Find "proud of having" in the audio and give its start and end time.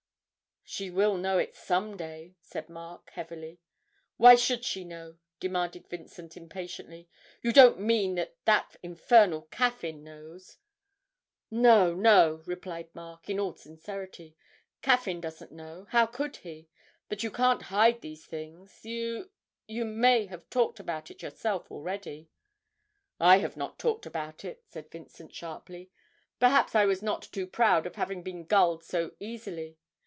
27.45-28.23